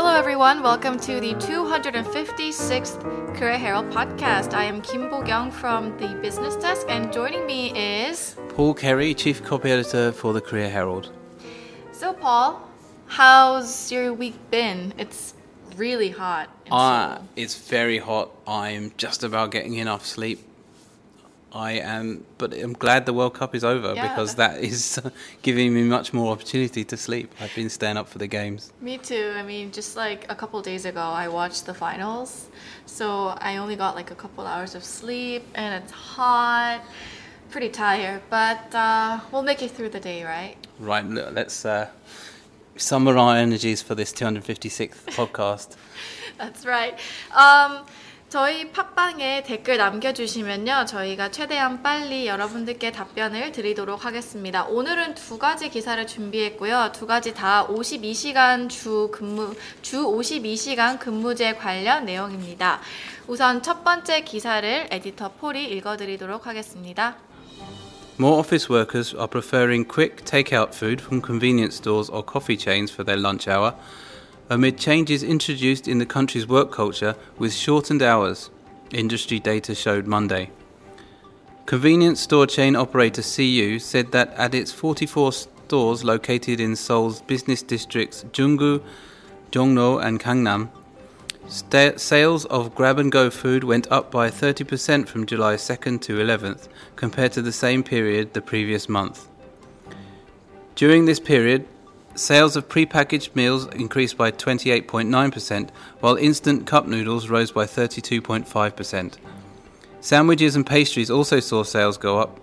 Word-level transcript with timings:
Hello, 0.00 0.14
everyone. 0.14 0.62
Welcome 0.62 0.96
to 1.00 1.18
the 1.18 1.34
256th 1.34 3.36
Korea 3.36 3.58
Herald 3.58 3.90
podcast. 3.90 4.54
I 4.54 4.62
am 4.62 4.80
Kim 4.80 5.10
Bo-kyung 5.10 5.50
from 5.50 5.98
the 5.98 6.16
business 6.22 6.54
desk, 6.54 6.86
and 6.88 7.12
joining 7.12 7.44
me 7.46 7.76
is 7.76 8.36
Paul 8.50 8.74
Kerry, 8.74 9.12
Chief 9.12 9.42
Copy 9.42 9.72
Editor 9.72 10.12
for 10.12 10.32
the 10.32 10.40
Korea 10.40 10.68
Herald. 10.68 11.10
so 11.90 12.12
Paul. 12.12 12.62
How's 13.08 13.90
your 13.90 14.14
week 14.14 14.36
been? 14.52 14.94
It's 14.98 15.34
really 15.74 16.10
hot. 16.10 16.48
in 16.64 16.72
Uh, 16.72 17.20
it's 17.34 17.56
very 17.68 17.98
hot. 17.98 18.30
I'm 18.46 18.92
just 18.98 19.24
about 19.24 19.50
getting 19.50 19.74
enough 19.74 20.06
sleep. 20.06 20.47
I 21.52 21.72
am, 21.72 22.24
but 22.36 22.52
I'm 22.52 22.74
glad 22.74 23.06
the 23.06 23.12
World 23.14 23.34
Cup 23.34 23.54
is 23.54 23.64
over 23.64 23.94
Yeah. 23.94 24.08
because 24.08 24.34
that 24.34 24.62
is 24.62 25.00
giving 25.42 25.72
me 25.74 25.82
much 25.82 26.12
more 26.12 26.30
opportunity 26.32 26.84
to 26.84 26.96
sleep. 26.96 27.32
I've 27.40 27.54
been 27.54 27.70
staying 27.70 27.96
up 27.96 28.06
for 28.08 28.18
the 28.18 28.26
games. 28.26 28.72
Me 28.80 28.98
too. 28.98 29.32
I 29.34 29.42
mean, 29.42 29.72
just 29.72 29.96
like 29.96 30.26
a 30.30 30.34
couple 30.34 30.60
days 30.60 30.84
ago, 30.84 31.00
I 31.00 31.28
watched 31.28 31.64
the 31.64 31.72
finals. 31.74 32.48
So 32.84 33.28
I 33.40 33.56
only 33.56 33.76
got 33.76 33.94
like 33.94 34.10
a 34.10 34.14
couple 34.14 34.46
hours 34.46 34.74
of 34.74 34.84
sleep, 34.84 35.42
and 35.54 35.82
it's 35.82 35.92
hot. 35.92 36.82
Pretty 37.50 37.70
tired, 37.70 38.20
but 38.28 38.74
uh, 38.74 39.20
we'll 39.32 39.42
make 39.42 39.62
it 39.62 39.70
through 39.70 39.88
the 39.88 40.00
day, 40.00 40.22
right? 40.24 40.54
Right, 40.78 41.02
let's 41.06 41.64
uh, 41.64 41.88
summer 42.76 43.16
our 43.16 43.36
energies 43.36 43.80
for 43.80 43.94
this 43.94 44.12
256th 44.12 45.06
podcast. 45.16 45.76
That's 46.36 46.66
right. 46.66 46.98
Um, 47.34 47.86
저희 48.28 48.70
팟빵에 48.72 49.44
댓글 49.44 49.78
남겨주시면요. 49.78 50.84
저희가 50.86 51.30
최대한 51.30 51.82
빨리 51.82 52.26
여러분들께 52.26 52.92
답변을 52.92 53.52
드리도록 53.52 54.04
하겠습니다. 54.04 54.64
오늘은 54.64 55.14
두 55.14 55.38
가지 55.38 55.70
기사를 55.70 56.06
준비했고요. 56.06 56.90
두 56.92 57.06
가지 57.06 57.32
다 57.32 57.66
52시간 57.66 58.68
주 58.68 59.08
근무, 59.10 59.54
주 59.80 60.04
52시간 60.04 60.98
근무제 60.98 61.54
관련 61.54 62.04
내용입니다. 62.04 62.80
우선 63.28 63.62
첫 63.62 63.82
번째 63.82 64.20
기사를 64.24 64.88
에디터 64.90 65.32
폴이 65.40 65.64
읽어드리도록 65.64 66.46
하겠습니다. 66.46 67.16
More 68.20 68.38
office 68.38 68.68
workers 68.70 69.14
are 69.14 69.28
preferring 69.28 69.88
quick 69.88 70.26
takeout 70.26 70.74
food 70.74 71.00
from 71.00 71.22
convenience 71.22 71.76
stores 71.76 72.10
or 72.10 72.22
coffee 72.22 72.58
chains 72.58 72.92
for 72.92 73.06
their 73.06 73.18
lunch 73.18 73.48
hour, 73.48 73.72
amid 74.50 74.78
changes 74.78 75.22
introduced 75.22 75.86
in 75.86 75.98
the 75.98 76.06
country's 76.06 76.46
work 76.46 76.72
culture 76.72 77.14
with 77.38 77.52
shortened 77.52 78.02
hours, 78.02 78.50
industry 78.90 79.38
data 79.38 79.74
showed 79.74 80.06
Monday. 80.06 80.50
Convenience 81.66 82.20
store 82.20 82.46
chain 82.46 82.74
operator 82.74 83.22
CU 83.22 83.78
said 83.78 84.10
that 84.12 84.32
at 84.34 84.54
its 84.54 84.72
44 84.72 85.32
stores 85.32 86.02
located 86.02 86.60
in 86.60 86.74
Seoul's 86.74 87.20
business 87.20 87.62
districts 87.62 88.24
Junggu, 88.32 88.82
Jongno, 89.50 90.02
and 90.02 90.18
Gangnam, 90.18 90.70
Sta- 91.48 91.96
sales 91.96 92.44
of 92.46 92.74
grab 92.74 92.98
and 92.98 93.10
go 93.10 93.30
food 93.30 93.64
went 93.64 93.90
up 93.90 94.10
by 94.10 94.30
30% 94.30 95.08
from 95.08 95.24
July 95.24 95.54
2nd 95.54 96.02
to 96.02 96.18
11th 96.18 96.68
compared 96.94 97.32
to 97.32 97.40
the 97.40 97.52
same 97.52 97.82
period 97.82 98.34
the 98.34 98.42
previous 98.42 98.86
month. 98.86 99.28
During 100.74 101.06
this 101.06 101.18
period, 101.18 101.66
sales 102.18 102.56
of 102.56 102.68
prepackaged 102.68 103.34
meals 103.34 103.66
increased 103.68 104.16
by 104.16 104.30
28.9%, 104.30 105.70
while 106.00 106.16
instant 106.16 106.66
cup 106.66 106.86
noodles 106.86 107.28
rose 107.28 107.52
by 107.52 107.64
32.5%. 107.64 109.16
Sandwiches 110.00 110.56
and 110.56 110.66
pastries 110.66 111.10
also 111.10 111.40
saw 111.40 111.62
sales 111.62 111.96
go 111.96 112.18
up 112.18 112.40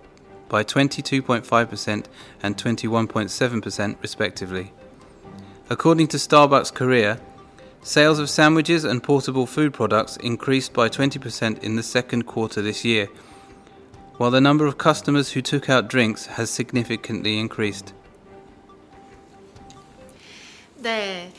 by 0.49 0.63
22.5% 0.63 2.05
and 2.43 2.57
21.7% 2.57 3.95
respectively. 4.01 4.73
According 5.69 6.07
to 6.07 6.17
Starbucks 6.17 6.73
Korea, 6.73 7.19
Sales 7.85 8.17
of 8.17 8.31
sandwiches 8.31 8.83
and 8.83 9.03
portable 9.03 9.45
food 9.45 9.71
products 9.71 10.17
increased 10.17 10.73
by 10.73 10.89
20% 10.89 11.59
in 11.63 11.75
the 11.75 11.83
second 11.83 12.23
quarter 12.23 12.59
this 12.59 12.83
year, 12.83 13.07
while 14.17 14.31
the 14.31 14.41
number 14.41 14.65
of 14.65 14.79
customers 14.79 15.33
who 15.33 15.41
took 15.43 15.69
out 15.69 15.87
drinks 15.87 16.25
has 16.25 16.49
significantly 16.49 17.37
increased. 17.37 17.93
네. 20.85 21.33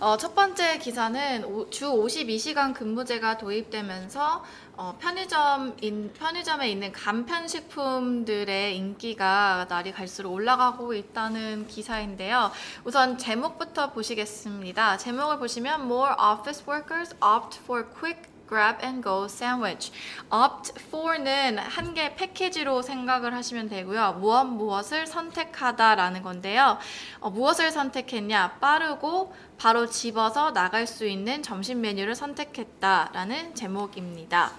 어, 0.00 0.16
첫 0.16 0.34
번째 0.34 0.78
기사는 0.78 1.44
오- 1.44 1.68
주 1.68 1.84
52시간 1.84 2.72
근무제가 2.72 3.36
도입되면서 3.36 4.42
어, 4.74 4.96
편의점 4.98 5.76
인, 5.82 6.14
편의점에 6.14 6.70
있는 6.70 6.92
간편식품들의 6.92 8.74
인기가 8.74 9.66
날이 9.68 9.92
갈수록 9.92 10.32
올라가고 10.32 10.94
있다는 10.94 11.66
기사인데요. 11.68 12.50
우선 12.84 13.18
제목부터 13.18 13.92
보시겠습니다. 13.92 14.96
제목을 14.96 15.40
보시면 15.40 15.82
More 15.82 16.14
office 16.14 16.64
workers 16.66 17.14
opt 17.22 17.58
for 17.64 17.84
quick 18.00 18.22
grab 18.48 18.78
and 18.82 19.02
go 19.02 19.24
sandwich. 19.24 19.92
opt 20.30 20.72
for는 20.88 21.58
한 21.58 21.94
개 21.94 22.14
패키지로 22.14 22.82
생각을 22.82 23.34
하시면 23.34 23.68
되고요. 23.68 24.14
무엇 24.20 24.44
무엇을 24.44 25.06
선택하다라는 25.06 26.22
건데요. 26.22 26.78
어, 27.20 27.30
무엇을 27.30 27.70
선택했냐? 27.70 28.58
빠르고 28.60 29.34
바로 29.58 29.86
집어서 29.86 30.52
나갈 30.52 30.86
수 30.86 31.06
있는 31.06 31.42
점심 31.42 31.80
메뉴를 31.80 32.14
선택했다라는 32.14 33.54
제목입니다. 33.54 34.52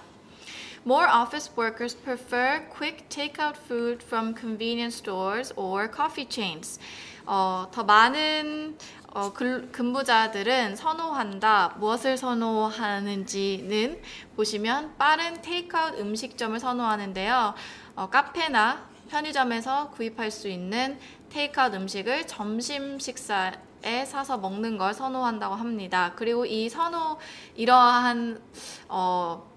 More 0.86 1.06
office 1.10 1.50
workers 1.56 1.94
prefer 1.96 2.66
quick 2.70 3.08
takeout 3.08 3.56
food 3.66 4.02
from 4.04 4.34
convenience 4.34 4.96
stores 4.96 5.52
or 5.56 5.90
coffee 5.90 6.26
chains. 6.28 6.78
어, 7.26 7.68
더 7.70 7.84
많은 7.84 8.78
어, 9.14 9.32
근, 9.32 9.72
근무자들은 9.72 10.76
선호한다. 10.76 11.76
무엇을 11.78 12.18
선호하는지는 12.18 14.02
보시면 14.36 14.96
빠른 14.98 15.40
테이크아웃 15.40 15.98
음식점을 15.98 16.58
선호하는데요. 16.60 17.54
어, 17.96 18.10
카페나 18.10 18.86
편의점에서 19.08 19.90
구입할 19.90 20.30
수 20.30 20.48
있는 20.48 20.98
테이크아웃 21.30 21.74
음식을 21.74 22.26
점심 22.26 22.98
식사 22.98 23.52
에 23.84 24.04
사서 24.04 24.38
먹는 24.38 24.76
걸 24.76 24.92
선호한다고 24.92 25.54
합니다. 25.54 26.12
그리고 26.16 26.44
이 26.44 26.68
선호 26.68 27.16
이러한 27.54 28.42
어, 28.88 29.48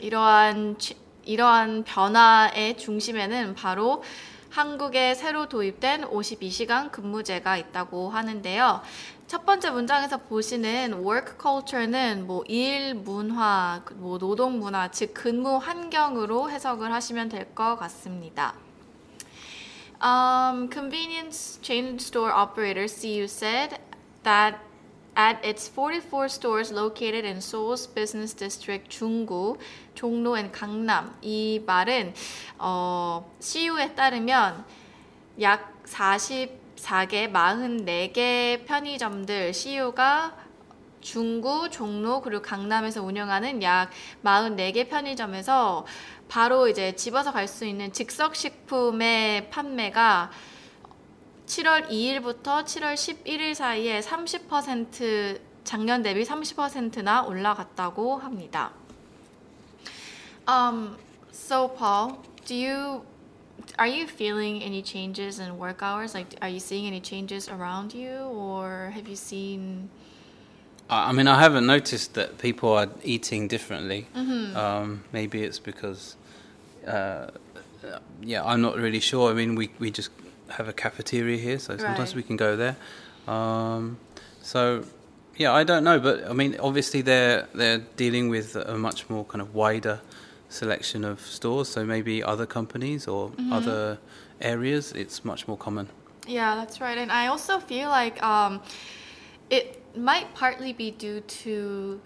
이러한 0.00 0.76
취- 0.78 0.98
이러한 1.24 1.84
변화의 1.84 2.76
중심에는 2.76 3.54
바로 3.54 4.02
한국에 4.50 5.14
새로 5.14 5.48
도입된 5.48 6.06
52시간 6.10 6.90
근무제가 6.90 7.56
있다고 7.58 8.10
하는데요. 8.10 8.80
첫 9.26 9.44
번째 9.44 9.70
문장에서 9.70 10.16
보시는 10.16 11.04
work 11.04 11.36
culture는 11.40 12.26
뭐 12.26 12.44
일 12.48 12.94
문화, 12.94 13.82
뭐 13.96 14.18
노동 14.18 14.58
문화, 14.58 14.90
즉 14.90 15.12
근무 15.12 15.58
환경으로 15.58 16.50
해석을 16.50 16.92
하시면 16.92 17.28
될 17.28 17.54
것 17.54 17.76
같습니다. 17.76 18.54
Um, 20.00 20.70
convenience 20.70 21.60
chain 21.60 21.96
store 21.96 22.32
operator 22.32 22.86
CU 22.86 23.24
said 23.24 23.76
that 24.22 24.56
at 25.18 25.44
its 25.44 25.66
44 25.66 26.28
stores 26.28 26.70
located 26.70 27.24
in 27.24 27.38
Seoul's 27.38 27.88
business 27.92 28.32
district 28.34 28.88
중구, 28.88 29.58
종로 29.96 30.36
and 30.36 30.52
강남 30.52 31.12
이 31.20 31.60
말은 31.66 32.14
어, 32.58 33.28
CU에 33.40 33.96
따르면 33.96 34.64
약 35.40 35.82
44개, 35.84 37.32
44개 37.32 38.64
편의점들 38.64 39.52
CU가 39.52 40.36
중구, 41.00 41.70
종로 41.70 42.20
그리고 42.20 42.40
강남에서 42.40 43.02
운영하는 43.02 43.60
약 43.64 43.90
44개 44.22 44.88
편의점에서 44.88 45.84
바로 46.28 46.68
이제 46.68 46.94
집어서 46.94 47.32
갈 47.32 47.48
수 47.48 47.64
있는 47.66 47.92
즉석 47.92 48.36
식품의 48.36 49.50
판매가 49.50 50.30
7월 51.47 51.87
2일부터 51.89 52.63
7월 52.65 52.95
11일 52.95 53.53
사이에 53.53 53.99
30% 53.99 55.39
작년 55.63 56.03
대비 56.03 56.23
30%나 56.23 57.23
올라갔다고 57.23 58.17
합니다. 58.17 58.71
Um, 60.47 60.97
so 61.31 61.69
Paul, 61.69 62.17
do 62.45 62.55
you 62.55 63.05
are 63.79 63.87
you 63.87 64.07
feeling 64.07 64.61
any 64.61 64.81
changes 64.81 65.39
in 65.39 65.57
work 65.57 65.81
hours? 65.81 66.13
Like, 66.13 66.35
are 66.41 66.49
you 66.49 66.59
seeing 66.59 66.85
any 66.85 66.99
changes 66.99 67.49
around 67.49 67.93
you, 67.93 68.17
or 68.17 68.91
have 68.93 69.07
you 69.07 69.15
seen? 69.15 69.89
I 70.89 71.09
I 71.09 71.11
mean, 71.13 71.27
I 71.27 71.39
haven't 71.39 71.65
noticed 71.65 72.13
that 72.15 72.37
people 72.39 72.73
are 72.73 72.89
eating 73.03 73.47
differently. 73.47 74.07
Um, 74.55 75.03
maybe 75.13 75.43
it's 75.43 75.59
because, 75.59 76.15
uh, 76.85 77.27
yeah, 78.21 78.43
I'm 78.43 78.61
not 78.61 78.75
really 78.75 78.99
sure. 78.99 79.31
I 79.31 79.33
mean, 79.33 79.55
we, 79.55 79.69
we 79.79 79.91
just 79.91 80.11
have 80.50 80.68
a 80.68 80.72
cafeteria 80.72 81.38
here, 81.38 81.58
so 81.58 81.76
sometimes 81.76 82.10
Right. 82.10 82.16
we 82.16 82.22
can 82.22 82.36
go 82.36 82.56
there. 82.56 82.76
Um, 83.26 83.98
so, 84.42 84.84
yeah, 85.36 85.52
I 85.52 85.64
don't 85.64 85.84
know, 85.84 85.98
but 86.00 86.28
I 86.28 86.32
mean, 86.32 86.56
obviously 86.60 87.02
they're 87.02 87.46
they're 87.54 87.82
dealing 87.96 88.28
with 88.30 88.56
a 88.56 88.76
much 88.76 89.08
more 89.10 89.24
kind 89.24 89.42
of 89.42 89.54
wider 89.54 90.00
selection 90.48 91.04
of 91.04 91.20
stores. 91.20 91.68
So 91.68 91.84
maybe 91.84 92.22
other 92.22 92.46
companies 92.46 93.06
or 93.06 93.32
other 93.52 93.98
areas, 94.40 94.92
it's 94.92 95.24
much 95.24 95.46
more 95.46 95.56
common. 95.58 95.88
Yeah, 96.26 96.54
that's 96.56 96.80
right. 96.80 96.98
And 96.98 97.10
I 97.12 97.26
also 97.28 97.58
feel 97.58 97.88
like 97.88 98.22
um, 98.22 98.60
it 99.50 99.82
might 99.96 100.32
partly 100.34 100.72
be 100.72 100.90
due 100.90 101.20
to 101.20 102.00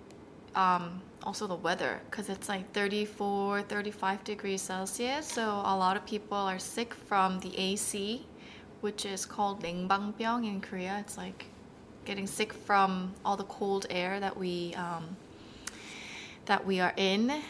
um, 0.54 1.00
also 1.22 1.46
the 1.46 1.54
weather 1.54 2.00
because 2.10 2.28
it's 2.28 2.48
like 2.48 2.70
34, 2.72 3.62
35 3.62 4.24
degrees 4.24 4.62
Celsius. 4.62 5.26
So 5.26 5.42
a 5.42 5.76
lot 5.76 5.96
of 5.96 6.04
people 6.06 6.36
are 6.36 6.58
sick 6.58 6.94
from 6.94 7.40
the 7.40 7.56
AC, 7.58 8.24
which 8.82 9.06
is 9.06 9.24
called 9.24 9.62
nengbangbyong 9.62 10.46
in 10.46 10.60
Korea. 10.60 10.98
It's 11.00 11.16
like 11.16 11.46
getting 12.04 12.26
sick 12.26 12.52
from 12.52 13.12
all 13.24 13.36
the 13.36 13.44
cold 13.44 13.86
air 13.88 14.20
that 14.20 14.36
we 14.36 14.74
um, 14.74 15.16
that 16.46 16.66
we 16.66 16.80
are 16.80 16.92
in. 16.96 17.42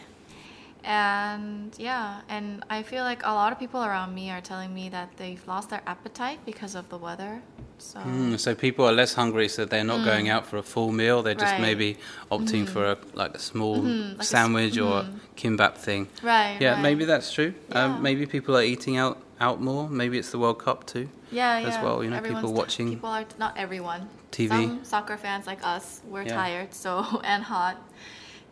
And 0.85 1.73
yeah, 1.77 2.21
and 2.27 2.63
I 2.69 2.83
feel 2.83 3.03
like 3.03 3.21
a 3.23 3.31
lot 3.31 3.53
of 3.53 3.59
people 3.59 3.83
around 3.83 4.13
me 4.13 4.29
are 4.31 4.41
telling 4.41 4.73
me 4.73 4.89
that 4.89 5.15
they've 5.15 5.45
lost 5.47 5.69
their 5.69 5.81
appetite 5.87 6.39
because 6.45 6.75
of 6.75 6.89
the 6.89 6.97
weather. 6.97 7.41
So, 7.77 7.99
mm, 7.99 8.37
so 8.37 8.53
people 8.53 8.85
are 8.85 8.91
less 8.91 9.13
hungry, 9.13 9.47
so 9.47 9.63
they're 9.63 9.83
not 9.83 10.01
mm. 10.01 10.05
going 10.05 10.29
out 10.29 10.45
for 10.45 10.57
a 10.57 10.63
full 10.63 10.91
meal. 10.91 11.23
They're 11.23 11.35
just 11.35 11.53
right. 11.53 11.61
maybe 11.61 11.97
opting 12.29 12.65
mm. 12.65 12.69
for 12.69 12.85
a, 12.85 12.97
like 13.13 13.33
a 13.33 13.39
small 13.39 13.77
mm-hmm. 13.77 14.17
like 14.17 14.27
sandwich 14.27 14.77
a, 14.77 14.85
or 14.85 15.01
mm. 15.03 15.19
kimbap 15.37 15.77
thing. 15.77 16.09
Right. 16.21 16.57
Yeah, 16.59 16.73
right. 16.73 16.81
maybe 16.81 17.05
that's 17.05 17.31
true. 17.31 17.53
Um, 17.71 17.75
yeah. 17.75 17.95
Um, 17.95 18.01
maybe 18.01 18.25
people 18.25 18.57
are 18.57 18.63
eating 18.63 18.97
out 18.97 19.21
out 19.43 19.61
more. 19.61 19.89
Maybe 19.89 20.17
it's 20.17 20.31
the 20.31 20.39
World 20.39 20.59
Cup 20.65 20.79
too. 20.93 21.05
yeah, 21.31 21.57
as 21.57 21.75
yeah. 21.75 21.83
well, 21.83 21.97
you 22.03 22.09
know, 22.09 22.21
people 22.21 22.37
Everyone's 22.37 22.51
t- 22.55 22.61
watching 22.61 22.87
People 22.95 23.09
are 23.09 23.25
not 23.37 23.53
everyone. 23.57 24.01
TV. 24.31 24.49
Some 24.49 24.83
soccer 24.93 25.17
fans 25.17 25.45
like 25.51 25.61
us, 25.75 26.01
we're 26.11 26.23
Yeah. 26.23 26.35
tired, 26.41 26.73
so 26.73 26.91
and 27.31 27.43
hot. 27.43 27.75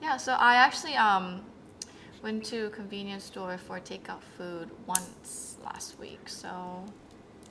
Yeah, 0.01 0.17
so 0.17 0.31
I 0.33 0.53
actually 0.67 0.95
um 0.95 1.25
went 2.25 2.39
to 2.51 2.57
a 2.67 2.69
convenience 2.69 3.23
store 3.31 3.57
for 3.67 3.79
takeout 3.79 4.23
food 4.37 4.67
once 4.85 5.57
last 5.67 5.89
week. 6.03 6.23
So 6.41 6.51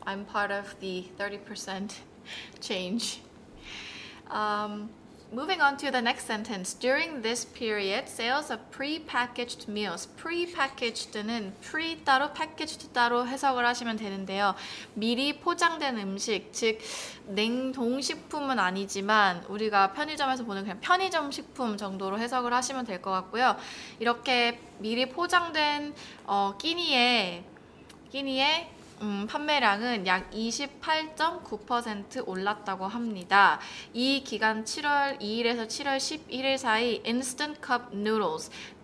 I'm 0.08 0.24
part 0.36 0.50
of 0.60 0.66
the 0.84 0.96
30% 1.18 1.94
change. 2.68 3.20
Um, 4.30 4.90
moving 5.32 5.60
on 5.60 5.76
to 5.76 5.90
the 5.90 6.00
next 6.00 6.26
sentence. 6.26 6.74
During 6.74 7.22
this 7.22 7.44
period, 7.44 8.08
sales 8.08 8.50
of 8.50 8.60
pre-packaged 8.70 9.68
meals. 9.68 10.08
pre-packed는 10.16 11.52
pre 11.60 12.02
따로, 12.04 12.32
packaged 12.32 12.92
따로 12.92 13.26
해석을 13.26 13.64
하시면 13.64 13.96
되는데요. 13.96 14.54
미리 14.94 15.38
포장된 15.38 15.98
음식, 15.98 16.52
즉 16.52 16.78
냉동식품은 17.26 18.58
아니지만 18.58 19.44
우리가 19.48 19.92
편의점에서 19.92 20.44
보는 20.44 20.62
그냥 20.62 20.80
편의점 20.80 21.30
식품 21.30 21.76
정도로 21.76 22.18
해석을 22.18 22.52
하시면 22.52 22.84
될 22.86 23.00
것 23.00 23.10
같고요. 23.12 23.56
이렇게 23.98 24.60
미리 24.78 25.08
포장된 25.08 25.94
어, 26.26 26.54
끼니에 26.58 27.44
끼니에 28.10 28.79
음, 29.02 29.26
판매량은 29.26 30.06
약 30.06 30.30
28.9% 30.30 32.28
올랐다고 32.28 32.86
합니다. 32.86 33.58
이 33.94 34.22
기간 34.22 34.64
7월 34.64 35.18
2일에서 35.18 35.66
7월 35.66 35.96
11일 35.96 36.58
사이 36.58 37.02
Instant 37.06 37.60
Cup 37.64 37.84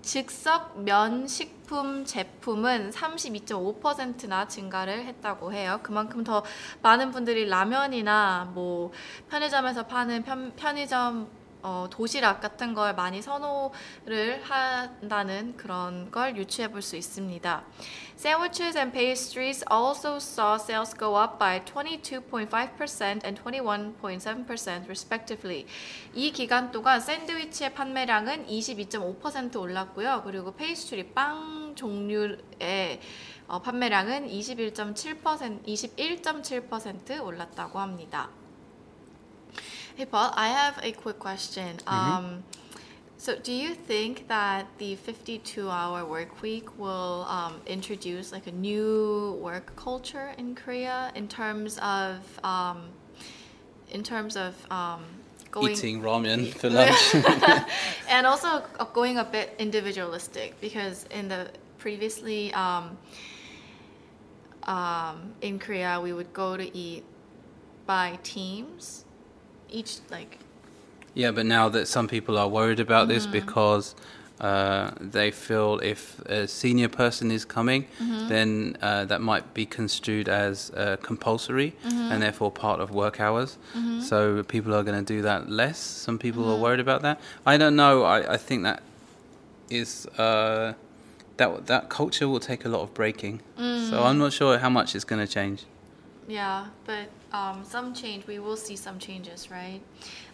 즉석 0.00 0.78
면 0.80 1.28
식품 1.28 2.06
제품은 2.06 2.92
32.5%나 2.92 4.48
증가를 4.48 5.04
했다고 5.04 5.52
해요. 5.52 5.80
그만큼 5.82 6.24
더 6.24 6.42
많은 6.80 7.10
분들이 7.10 7.46
라면이나 7.46 8.52
뭐 8.54 8.92
편의점에서 9.28 9.86
파는 9.86 10.22
편, 10.22 10.56
편의점 10.56 11.28
어, 11.66 11.88
도시락 11.90 12.40
같은 12.40 12.74
걸 12.74 12.94
많이 12.94 13.20
선호를 13.20 14.40
한다는 14.44 15.56
그런 15.56 16.12
걸 16.12 16.36
유추해 16.36 16.68
볼 16.68 16.80
수 16.80 16.94
있습니다. 16.94 17.64
Sandwiches 18.16 18.78
and 18.78 18.92
pastries 18.92 19.64
also 19.68 20.16
saw 20.16 20.54
sales 20.54 20.96
go 20.96 21.20
up 21.20 21.40
by 21.40 21.58
22.5% 21.64 23.24
and 23.24 23.42
21.7% 23.42 24.84
respectively. 24.84 25.66
이 26.14 26.30
기간 26.30 26.70
동안 26.70 27.00
샌드위치의 27.00 27.74
판매량은 27.74 28.46
22.5% 28.46 29.56
올랐고요. 29.60 30.22
그리고 30.24 30.54
페이스트리 30.54 31.10
빵 31.12 31.74
종류의 31.74 33.00
어, 33.48 33.60
판매량은 33.60 34.28
21.7% 34.28 35.64
21.7% 35.66 37.24
올랐다고 37.24 37.80
합니다. 37.80 38.30
Hey 39.96 40.04
Paul, 40.04 40.30
I 40.36 40.48
have 40.48 40.78
a 40.82 40.92
quick 40.92 41.18
question. 41.18 41.78
Um, 41.86 42.44
so, 43.16 43.34
do 43.38 43.50
you 43.50 43.74
think 43.74 44.28
that 44.28 44.66
the 44.76 44.94
52-hour 44.94 46.04
work 46.04 46.42
week 46.42 46.78
will 46.78 47.24
um, 47.30 47.62
introduce 47.66 48.30
like 48.30 48.46
a 48.46 48.52
new 48.52 49.38
work 49.40 49.74
culture 49.74 50.34
in 50.36 50.54
Korea 50.54 51.10
in 51.14 51.28
terms 51.28 51.78
of 51.78 52.18
um, 52.44 52.90
in 53.90 54.02
terms 54.02 54.36
of 54.36 54.54
um, 54.70 55.02
going 55.50 55.72
Eating 55.72 56.02
ramen 56.02 56.52
for 56.60 56.68
lunch. 56.68 57.14
and 58.10 58.26
also 58.26 58.64
going 58.92 59.16
a 59.16 59.24
bit 59.24 59.54
individualistic 59.58 60.60
because 60.60 61.04
in 61.04 61.28
the 61.28 61.48
previously 61.78 62.52
um, 62.52 62.98
um, 64.64 65.32
in 65.40 65.58
Korea 65.58 65.98
we 65.98 66.12
would 66.12 66.34
go 66.34 66.54
to 66.58 66.76
eat 66.76 67.02
by 67.86 68.18
teams 68.22 69.05
each 69.70 69.98
like 70.10 70.38
Yeah, 71.14 71.30
but 71.32 71.46
now 71.46 71.68
that 71.70 71.86
some 71.88 72.08
people 72.08 72.36
are 72.38 72.48
worried 72.48 72.80
about 72.80 73.08
Mm-hmm. 73.08 73.14
this 73.14 73.26
because 73.26 73.94
uh, 74.40 74.90
they 75.00 75.30
feel 75.30 75.80
if 75.82 76.20
a 76.26 76.46
senior 76.46 76.88
person 76.88 77.30
is 77.30 77.44
coming, 77.44 77.82
Mm-hmm. 77.98 78.28
then 78.28 78.76
uh, 78.82 79.04
that 79.06 79.20
might 79.20 79.54
be 79.54 79.64
construed 79.66 80.28
as 80.28 80.70
uh, 80.76 80.96
compulsory 81.02 81.70
Mm-hmm. 81.84 82.12
and 82.12 82.22
therefore 82.22 82.50
part 82.52 82.80
of 82.80 82.90
work 82.90 83.20
hours. 83.20 83.56
So 83.98 84.42
people 84.42 84.74
are 84.74 84.82
going 84.82 85.04
to 85.04 85.14
do 85.14 85.22
that 85.22 85.48
less. 85.48 85.78
Some 85.78 86.18
people 86.18 86.42
Mm-hmm. 86.42 86.52
are 86.52 86.56
worried 86.64 86.80
about 86.80 87.02
that. 87.02 87.18
I 87.46 87.56
don't 87.56 87.76
know. 87.76 88.02
I, 88.04 88.34
I 88.34 88.36
think 88.36 88.62
that 88.64 88.82
is. 89.70 90.06
Uh, 90.18 90.74
that, 91.38 91.66
that 91.66 91.90
culture 91.90 92.28
will 92.30 92.40
take 92.40 92.64
a 92.64 92.68
lot 92.68 92.80
of 92.80 92.94
breaking. 92.94 93.42
So 93.90 94.04
I'm 94.04 94.16
not 94.18 94.32
sure 94.32 94.56
how 94.58 94.70
much 94.70 94.94
it's 94.94 95.04
going 95.04 95.20
to 95.26 95.30
change. 95.30 95.64
Yeah, 96.28 96.66
but 96.84 97.08
um, 97.32 97.64
some 97.64 97.94
change. 97.94 98.26
We 98.26 98.38
will 98.38 98.56
see 98.56 98.76
some 98.76 98.98
changes, 98.98 99.50
right? 99.50 99.80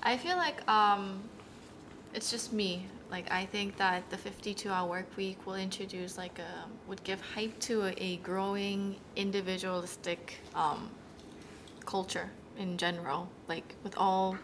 I 0.03 0.17
feel 0.17 0.37
like 0.37 0.67
um, 0.69 1.23
it's 2.15 2.31
just 2.31 2.53
me. 2.53 2.87
Like 3.11 3.31
I 3.31 3.45
think 3.45 3.77
that 3.77 4.09
the 4.09 4.17
52-hour 4.17 4.89
work 4.89 5.17
week 5.17 5.47
will 5.47 5.57
introduce 5.57 6.17
like 6.17 6.39
a 6.39 6.65
would 6.89 7.05
give 7.05 7.21
hype 7.21 7.59
to 7.61 7.83
a, 7.83 7.95
a 7.99 8.17
growing 8.19 8.97
individualistic 9.17 10.39
um, 10.55 10.89
culture 11.85 12.31
in 12.59 12.79
general. 12.79 13.29
Like 13.49 13.75
with 13.85 13.95
all 13.99 14.39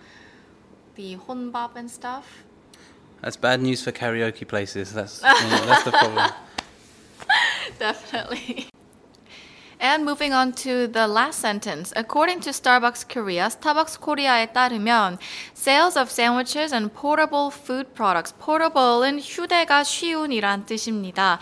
the 0.96 1.16
혼밥 1.16 1.76
and 1.76 1.90
stuff. 1.90 2.44
That's 3.22 3.36
bad 3.36 3.62
news 3.62 3.82
for 3.82 3.90
karaoke 3.90 4.46
places. 4.46 4.92
That's 4.92 5.20
that's 5.20 5.84
the 5.84 5.92
problem. 5.92 6.30
Definitely. 7.78 8.68
And 9.80 10.04
moving 10.04 10.32
on 10.32 10.54
to 10.64 10.88
the 10.88 11.06
last 11.06 11.38
sentence. 11.38 11.92
According 11.94 12.40
to 12.40 12.50
Starbucks 12.50 13.06
Korea, 13.08 13.46
Starbucks 13.46 14.00
Korea에 14.00 14.52
따르면 14.52 15.18
sales 15.54 15.96
of 15.96 16.10
sandwiches 16.10 16.74
and 16.74 16.92
portable 16.92 17.52
food 17.52 17.94
products. 17.94 18.34
portable은 18.40 19.20
휴대가 19.20 19.84
쉬운이란 19.84 20.66
뜻입니다. 20.66 21.38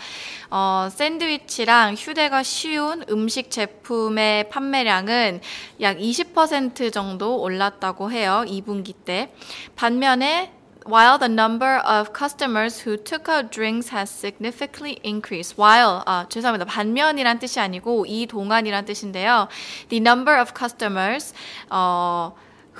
어, 0.51 0.87
샌드위치랑 0.91 1.95
휴대가 1.95 2.43
쉬운 2.43 3.03
음식 3.09 3.49
제품의 3.49 4.49
판매량은 4.49 5.41
약 5.81 5.97
20% 5.97 6.93
정도 6.93 7.41
올랐다고 7.41 8.11
해요. 8.11 8.45
2분기 8.47 8.93
때. 9.03 9.33
반면에 9.75 10.56
While 10.87 11.17
the 11.19 11.27
number 11.27 11.83
of 11.83 12.13
customers 12.13 12.79
who 12.79 12.95
took 12.95 13.27
out 13.27 13.51
drinks 13.51 13.89
has 13.89 14.09
significantly 14.09 15.01
increased. 15.03 15.59
While, 15.59 16.01
아, 16.05 16.25
죄송합니다. 16.29 16.63
반면이란 16.63 17.39
뜻이 17.39 17.59
아니고 17.59 18.05
이 18.07 18.25
동안이란 18.25 18.85
뜻인데요. 18.85 19.49
The 19.89 19.99
number 19.99 20.39
of 20.39 20.53
customers 20.57 21.33
어, 21.69 22.33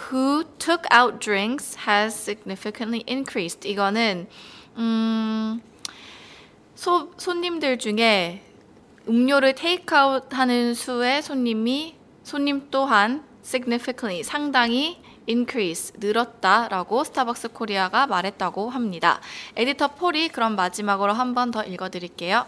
who 0.10 0.46
took 0.58 0.88
out 0.90 1.20
drinks 1.20 1.76
has 1.86 2.16
significantly 2.16 3.04
increased. 3.10 3.68
이거는 3.68 4.28
음, 4.78 5.62
소, 6.76 7.12
손님들 7.18 7.78
중에 7.78 8.42
음료를 9.10 9.56
테이크아웃 9.56 10.34
하는 10.34 10.74
수의 10.74 11.22
손님이 11.22 11.96
손님 12.24 12.70
또한 12.72 13.26
significantly 13.44 14.24
상당히 14.24 15.02
increase 15.29 15.93
늘었다라고 15.99 17.05
스타벅스 17.05 17.49
코리아가 17.49 18.07
말했다고 18.07 18.71
합니다. 18.71 19.21
에디터 19.57 19.95
폴이 19.95 20.29
그럼 20.29 20.57
마지막으로 20.57 21.13
한 21.13 21.35
번 21.35 21.51
더 21.51 21.63
읽어드릴게요. 21.65 22.47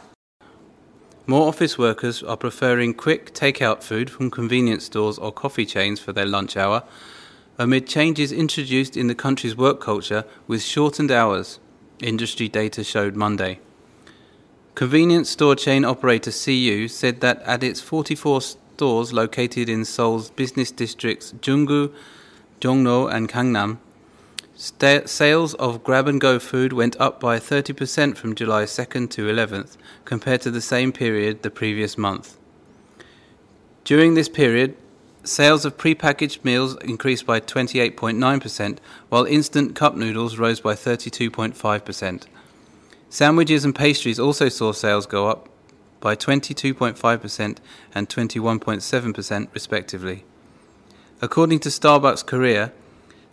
More 1.27 1.49
office 1.49 1.79
workers 1.79 2.23
are 2.23 2.37
preferring 2.37 2.93
quick 2.95 3.33
takeout 3.33 3.83
food 3.83 4.11
from 4.11 4.31
convenience 4.31 4.85
stores 4.85 5.19
or 5.19 5.33
coffee 5.33 5.65
chains 5.65 5.99
for 5.99 6.13
their 6.13 6.27
lunch 6.27 6.55
hour, 6.57 6.83
amid 7.59 7.87
changes 7.87 8.31
introduced 8.31 8.95
in 8.95 9.07
the 9.07 9.15
country's 9.15 9.57
work 9.57 9.81
culture 9.81 10.25
with 10.47 10.61
shortened 10.63 11.11
hours, 11.11 11.61
industry 12.03 12.49
data 12.49 12.85
showed 12.85 13.17
Monday. 13.17 13.59
Convenience 14.75 15.31
store 15.31 15.55
chain 15.57 15.85
operator 15.85 16.33
CU 16.33 16.89
said 16.89 17.21
that 17.21 17.41
at 17.47 17.63
its 17.63 17.81
44 17.81 18.43
stores 18.43 19.13
located 19.15 19.69
in 19.71 19.85
Seoul's 19.87 20.31
business 20.31 20.71
districts 20.73 21.33
Junggu, 21.41 21.91
Jongno, 22.60 23.12
and 23.12 23.30
Gangnam, 23.30 23.78
sales 25.08 25.54
of 25.54 25.84
grab 25.84 26.08
and 26.08 26.20
go 26.20 26.38
food 26.40 26.74
went 26.74 27.00
up 27.00 27.20
by 27.20 27.40
30% 27.40 28.18
from 28.18 28.36
July 28.36 28.64
2nd 28.64 29.10
to 29.12 29.28
11th 29.28 29.78
compared 30.04 30.42
to 30.42 30.52
the 30.52 30.62
same 30.62 30.92
period 30.92 31.44
the 31.44 31.50
previous 31.50 31.98
month. 31.98 32.38
During 33.86 34.14
this 34.14 34.30
period, 34.30 34.76
sales 35.24 35.64
of 35.64 35.78
prepackaged 35.78 36.44
meals 36.44 36.76
increased 36.78 37.26
by 37.26 37.40
28.9%, 37.40 38.78
while 39.08 39.26
instant 39.26 39.76
cup 39.76 39.96
noodles 39.96 40.38
rose 40.38 40.60
by 40.60 40.74
32.5%. 40.74 42.26
Sandwiches 43.10 43.66
and 43.66 43.74
pastries 43.74 44.20
also 44.20 44.50
saw 44.50 44.72
sales 44.72 45.06
go 45.06 45.28
up 45.28 45.50
by 46.00 46.16
22.5% 46.16 47.58
and 47.96 48.10
21.7% 48.10 49.48
respectively. 49.54 50.26
According 51.21 51.61
to 51.61 51.69
Starbucks 51.69 52.27
Korea, 52.27 52.73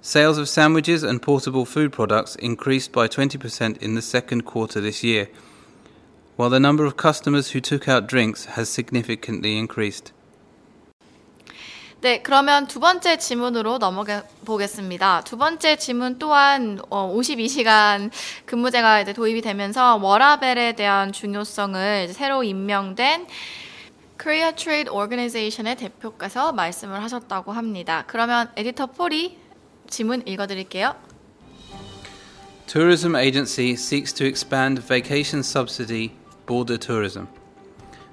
sales 0.01 0.37
of 0.37 0.47
sandwiches 0.47 1.03
and 1.03 1.21
portable 1.21 1.65
food 1.65 1.91
products 1.91 2.35
increased 2.35 2.91
by 2.91 3.07
20% 3.07 3.77
in 3.81 3.95
the 3.95 4.01
second 4.01 4.45
quarter 4.45 4.79
this 4.79 5.03
year, 5.03 5.27
while 6.35 6.49
the 6.49 6.59
number 6.59 6.85
of 6.85 6.95
customers 6.97 7.51
who 7.51 7.59
took 7.59 7.87
out 7.87 8.07
drinks 8.07 8.45
has 8.45 8.69
significantly 8.69 9.57
increased. 9.57 10.11
네, 12.01 12.23
그러면 12.23 12.65
두 12.65 12.79
번째 12.79 13.17
질문으로 13.17 13.77
넘어가 13.77 14.23
보겠습니다. 14.43 15.21
두 15.21 15.37
번째 15.37 15.75
질문 15.75 16.17
또한 16.17 16.79
어, 16.89 17.13
52시간 17.15 18.09
근무제가 18.45 19.01
이제 19.01 19.13
도입이 19.13 19.41
되면서 19.41 19.97
워라벨에 19.97 20.73
대한 20.73 21.11
중요성을 21.11 22.05
이제 22.05 22.13
새로 22.13 22.43
임명된 22.43 23.27
Korea 24.17 24.53
Trade 24.55 24.89
Organization의 24.91 25.75
대표께서 25.77 26.51
말씀을 26.51 27.01
하셨다고 27.01 27.51
합니다. 27.51 28.03
그러면 28.07 28.51
에디터 28.55 28.87
폴이 28.87 29.37
질문 29.89 30.21
읽어드릴게요. 30.27 30.95
Tourism 32.67 33.15
agency 33.15 33.73
seeks 33.73 34.13
to 34.13 34.25
expand 34.25 34.81
vacation 34.81 35.39
subsidy 35.39 36.11
border 36.45 36.77
tourism. 36.77 37.27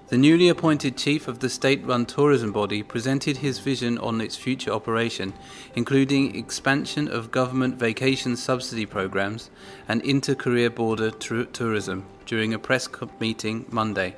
The 0.08 0.16
newly 0.16 0.48
appointed 0.48 0.96
chief 0.96 1.28
of 1.28 1.40
the 1.40 1.50
state 1.50 1.84
run 1.84 2.06
tourism 2.06 2.50
body 2.50 2.82
presented 2.82 3.36
his 3.36 3.58
vision 3.58 3.98
on 3.98 4.22
its 4.22 4.36
future 4.36 4.72
operation, 4.72 5.34
including 5.74 6.34
expansion 6.34 7.08
of 7.08 7.30
government 7.30 7.78
vacation 7.78 8.34
subsidy 8.34 8.86
programs 8.86 9.50
and 9.86 10.00
inter 10.00 10.34
Korea 10.34 10.70
border 10.70 11.10
tr- 11.10 11.44
tourism, 11.52 12.06
during 12.24 12.54
a 12.54 12.58
press 12.58 12.88
co- 12.88 13.10
meeting 13.20 13.66
Monday. 13.70 14.16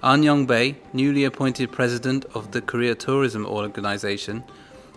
An 0.00 0.22
Young 0.22 0.46
Bae, 0.46 0.76
newly 0.92 1.24
appointed 1.24 1.72
president 1.72 2.24
of 2.32 2.52
the 2.52 2.60
Korea 2.60 2.94
Tourism 2.94 3.44
Organization, 3.44 4.44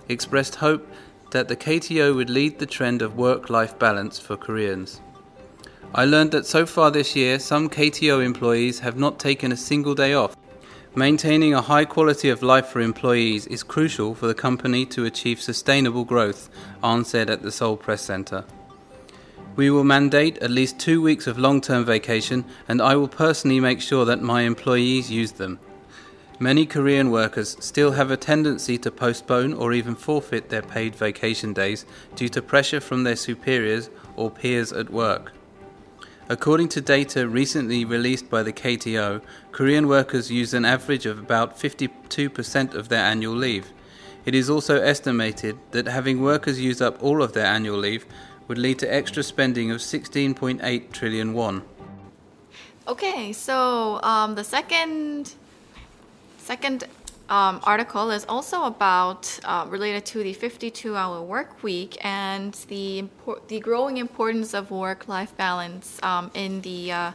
expressed 0.08 0.56
hope 0.56 0.88
that 1.32 1.48
the 1.48 1.56
KTO 1.56 2.16
would 2.16 2.30
lead 2.30 2.60
the 2.60 2.68
trend 2.68 3.02
of 3.02 3.18
work 3.18 3.50
life 3.50 3.80
balance 3.80 4.20
for 4.20 4.38
Koreans. 4.38 5.02
I 5.96 6.06
learned 6.06 6.30
that 6.32 6.46
so 6.46 6.68
far 6.68 6.92
this 6.92 7.16
year, 7.16 7.40
some 7.40 7.68
KTO 7.68 8.24
employees 8.24 8.80
have 8.82 8.96
not 8.96 9.18
taken 9.18 9.52
a 9.52 9.58
single 9.58 9.96
day 9.96 10.14
off. 10.14 10.36
Maintaining 10.94 11.56
a 11.56 11.64
high 11.64 11.86
quality 11.86 12.30
of 12.30 12.44
life 12.44 12.68
for 12.68 12.80
employees 12.80 13.48
is 13.48 13.64
crucial 13.64 14.14
for 14.14 14.28
the 14.28 14.36
company 14.36 14.86
to 14.86 15.06
achieve 15.06 15.42
sustainable 15.42 16.06
growth, 16.06 16.48
Ahn 16.84 17.06
said 17.06 17.28
at 17.28 17.42
the 17.42 17.52
Seoul 17.52 17.76
Press 17.76 18.04
Center. 18.04 18.46
We 19.56 19.70
will 19.70 19.84
mandate 19.84 20.38
at 20.38 20.50
least 20.50 20.80
two 20.80 21.02
weeks 21.02 21.28
of 21.28 21.38
long 21.38 21.60
term 21.60 21.84
vacation, 21.84 22.46
and 22.70 22.82
I 22.82 22.96
will 22.96 23.10
personally 23.10 23.60
make 23.60 23.82
sure 23.82 24.06
that 24.06 24.22
my 24.22 24.44
employees 24.44 25.12
use 25.12 25.34
them. 25.34 25.60
Many 26.40 26.66
Korean 26.66 27.12
workers 27.12 27.58
still 27.60 27.92
have 27.92 28.10
a 28.10 28.18
tendency 28.18 28.78
to 28.80 28.90
postpone 28.90 29.54
or 29.54 29.74
even 29.74 29.94
forfeit 29.94 30.50
their 30.50 30.62
paid 30.62 30.96
vacation 30.96 31.54
days 31.54 31.86
due 32.16 32.30
to 32.30 32.42
pressure 32.42 32.80
from 32.80 33.04
their 33.04 33.18
superiors 33.18 33.90
or 34.16 34.32
peers 34.32 34.72
at 34.72 34.90
work. 34.90 35.34
According 36.30 36.70
to 36.70 36.82
data 36.82 37.28
recently 37.28 37.84
released 37.84 38.30
by 38.30 38.42
the 38.42 38.54
KTO, 38.54 39.22
Korean 39.52 39.88
workers 39.88 40.32
use 40.32 40.54
an 40.54 40.64
average 40.64 41.06
of 41.06 41.20
about 41.20 41.60
52% 41.60 42.74
of 42.74 42.88
their 42.88 43.04
annual 43.04 43.36
leave. 43.36 43.74
It 44.24 44.34
is 44.34 44.50
also 44.50 44.82
estimated 44.82 45.58
that 45.72 45.88
having 45.88 46.22
workers 46.22 46.62
use 46.62 46.82
up 46.82 47.04
all 47.04 47.22
of 47.22 47.34
their 47.34 47.46
annual 47.46 47.78
leave 47.78 48.06
would 48.51 48.59
lead 48.59 48.79
to 48.79 48.93
extra 48.93 49.23
spending 49.23 49.71
of 49.71 49.79
16.8 49.79 50.93
trillion 50.93 51.35
won. 51.35 51.63
Okay, 52.89 53.33
so 53.33 54.01
um, 54.03 54.37
the 54.37 54.45
second 54.45 55.35
second 56.39 56.85
um, 57.29 57.59
article 57.65 58.11
is 58.13 58.25
also 58.29 58.65
about 58.65 59.39
uh, 59.45 59.67
related 59.69 60.07
to 60.07 60.23
the 60.23 60.33
52-hour 60.33 61.23
work 61.23 61.61
week 61.63 61.99
and 62.05 62.55
the 62.69 63.03
impor- 63.03 63.41
the 63.49 63.59
growing 63.59 63.97
importance 63.97 64.55
of 64.55 64.71
work-life 64.71 65.37
balance 65.37 65.99
um, 66.05 66.31
in 66.35 66.61
the 66.61 66.93
uh, 66.93 67.13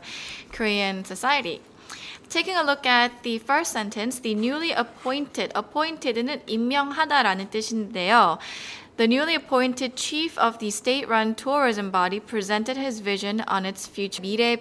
Korean 0.51 1.05
society. 1.05 1.61
Taking 2.27 2.55
a 2.55 2.63
look 2.63 2.85
at 2.85 3.23
the 3.23 3.39
first 3.39 3.71
sentence, 3.71 4.19
the 4.19 4.35
newly 4.35 4.71
appointed, 4.71 5.51
appointed는 5.53 6.41
임명하다라는 6.47 7.49
뜻인데요. 7.49 8.37
The 8.96 9.06
newly 9.06 9.34
appointed 9.34 9.94
chief 9.94 10.38
of 10.38 10.58
the 10.58 10.70
state 10.70 11.06
run 11.06 11.34
tourism 11.34 11.90
body 11.90 12.18
presented 12.18 12.78
his 12.78 13.00
vision 13.00 13.42
on 13.42 13.66
its 13.66 13.86
future. 13.86 14.22
미래 14.22 14.56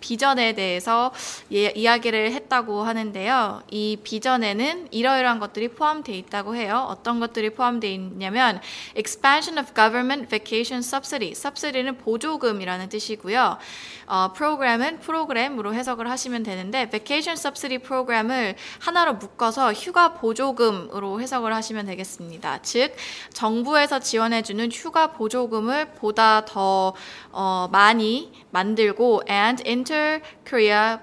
비전에 0.00 0.54
대해서 0.54 1.12
예, 1.52 1.66
이야기를 1.68 2.32
했다고 2.32 2.82
하는데요. 2.82 3.62
이 3.70 3.98
비전에는 4.02 4.88
이러이러한 4.90 5.38
것들이 5.38 5.68
포함되어 5.68 6.14
있다고 6.14 6.56
해요. 6.56 6.86
어떤 6.88 7.20
것들이 7.20 7.50
포함되어 7.50 7.90
있냐면 7.90 8.60
expansion 8.96 9.58
of 9.58 9.74
government 9.74 10.28
vacation 10.28 10.80
subsidy. 10.80 11.32
subsidy는 11.32 11.98
보조금이라는 11.98 12.88
뜻이고요. 12.88 13.58
어, 14.06 14.32
프로그램은 14.32 15.00
프로그램으로 15.00 15.74
해석을 15.74 16.10
하시면 16.10 16.42
되는데 16.42 16.90
vacation 16.90 17.38
subsidy 17.38 17.78
프로그램을 17.78 18.56
하나로 18.80 19.14
묶어서 19.14 19.72
휴가 19.72 20.14
보조금으로 20.14 21.20
해석을 21.20 21.54
하시면 21.54 21.86
되겠습니다. 21.86 22.62
즉 22.62 22.94
정부에서 23.32 24.00
지원해 24.00 24.42
주는 24.42 24.70
휴가 24.72 25.12
보조금을 25.12 25.92
보다 25.92 26.44
더 26.44 26.94
어, 27.30 27.68
많이 27.70 28.32
만들고 28.50 29.22
and 29.28 29.62
inter 29.66 30.20
Korea 30.48 30.98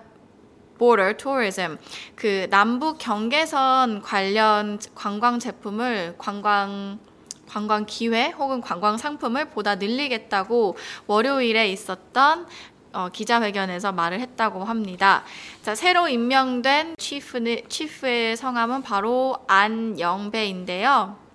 border 0.77 1.15
tourism 1.17 1.77
그 2.15 2.47
남북 2.49 2.97
경계선 2.99 4.01
관련 4.01 4.79
관광 4.95 5.39
제품을 5.39 6.15
관광 6.17 6.99
관광 7.47 7.85
기회 7.85 8.29
혹은 8.29 8.61
관광 8.61 8.97
상품을 8.97 9.45
보다 9.49 9.75
늘리겠다고 9.75 10.75
월요일에 11.07 11.69
있었던 11.69 12.45
어, 12.93 13.09
기자회견에서 13.09 13.91
말을 13.91 14.19
했다고 14.21 14.63
합니다. 14.63 15.23
자, 15.61 15.75
새로 15.75 16.07
임명된 16.07 16.95
치프의 16.97 18.37
성함은 18.37 18.81
바로 18.81 19.37
안영배인데요. 19.47 21.26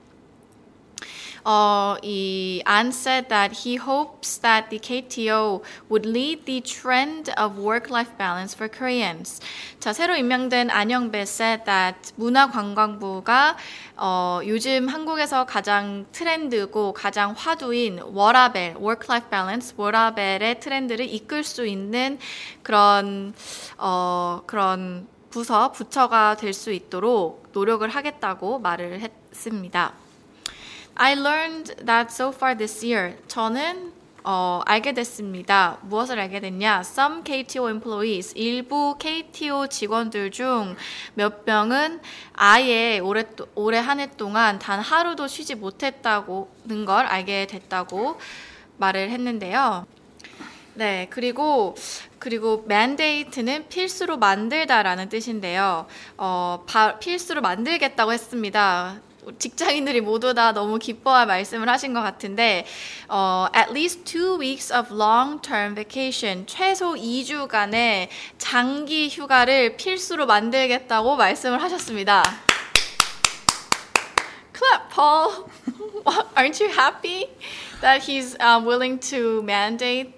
Uh, 1.44 1.96
An 2.02 2.92
said 2.92 3.28
that 3.28 3.52
he 3.64 3.76
hopes 3.76 4.38
that 4.38 4.70
the 4.70 4.78
KTO 4.78 5.62
would 5.88 6.06
lead 6.06 6.46
the 6.46 6.60
trend 6.60 7.30
of 7.36 7.58
work-life 7.58 8.16
balance 8.16 8.54
for 8.54 8.68
Koreans. 8.68 9.40
자, 9.80 9.92
새로 9.92 10.16
임명된 10.16 10.70
안영배 10.70 11.22
said 11.22 11.64
that 11.64 12.12
문화관광부가 12.16 13.56
어, 13.96 14.40
요즘 14.46 14.88
한국에서 14.88 15.44
가장 15.46 16.06
트렌드고 16.12 16.92
가장 16.92 17.34
화두인 17.36 18.00
워라벨, 18.00 18.76
work-life 18.76 19.28
balance, 19.30 19.74
워라벨의 19.76 20.60
트렌드를 20.60 21.06
이끌 21.06 21.44
수 21.44 21.66
있는 21.66 22.18
그런 22.62 23.34
어, 23.78 24.42
그런 24.46 25.06
부서, 25.30 25.72
부처가 25.72 26.36
될 26.36 26.52
수 26.52 26.70
있도록 26.72 27.48
노력을 27.52 27.88
하겠다고 27.88 28.58
말을 28.58 29.00
했습니다. 29.00 30.01
I 30.94 31.14
learned 31.14 31.74
that 31.86 32.12
so 32.12 32.28
far 32.30 32.56
this 32.56 32.84
year. 32.84 33.16
저는 33.28 33.92
어, 34.24 34.60
알게 34.66 34.92
됐습니다. 34.92 35.78
무엇을 35.82 36.18
알게 36.20 36.38
됐냐? 36.38 36.80
Some 36.84 37.24
KTO 37.24 37.68
employees, 37.68 38.32
일부 38.36 38.96
KTO 38.98 39.66
직원들 39.66 40.30
중 40.30 40.76
몇 41.14 41.42
명은 41.44 42.00
아예 42.34 43.00
올해, 43.00 43.24
올해 43.56 43.78
한 43.78 43.98
해 43.98 44.08
동안 44.16 44.58
단 44.60 44.78
하루도 44.80 45.26
쉬지 45.26 45.56
못했다고는 45.56 46.84
걸 46.84 47.06
알게 47.06 47.46
됐다고 47.48 48.20
말을 48.76 49.10
했는데요. 49.10 49.86
네, 50.74 51.06
그리고 51.10 51.74
그리고 52.18 52.64
mandate는 52.66 53.68
필수로 53.68 54.18
만들다라는 54.18 55.08
뜻인데요. 55.08 55.86
어, 56.16 56.64
바, 56.68 56.98
필수로 57.00 57.40
만들겠다고 57.42 58.12
했습니다. 58.12 59.00
직장인들이 59.38 60.00
모두 60.00 60.34
다 60.34 60.52
너무 60.52 60.78
기뻐할 60.78 61.26
말씀을 61.26 61.68
하신 61.68 61.94
것 61.94 62.02
같은데 62.02 62.66
어, 63.08 63.46
at 63.54 63.70
least 63.70 64.04
two 64.04 64.38
weeks 64.38 64.72
of 64.72 64.92
long-term 64.92 65.74
vacation 65.74 66.46
최소 66.46 66.94
2주간의 66.94 68.08
장기 68.38 69.08
휴가를 69.08 69.76
필수로 69.76 70.26
만들겠다고 70.26 71.16
말씀을 71.16 71.62
하셨습니다. 71.62 72.22
Clap, 74.52 74.94
Paul. 74.94 75.46
Aren't 76.36 76.60
you 76.60 76.70
happy? 76.70 77.28
that 77.82 78.02
he's 78.02 78.36
um, 78.40 78.64
willing 78.64 78.98
to 78.98 79.42
mandate 79.42 80.14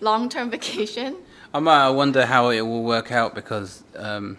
long-term 0.00 0.50
vacation. 0.50 1.16
I 1.52 1.60
might 1.60 1.90
wonder 1.90 2.26
how 2.26 2.50
it 2.50 2.60
will 2.60 2.84
work 2.84 3.10
out 3.10 3.34
because 3.34 3.82
um, 3.96 4.38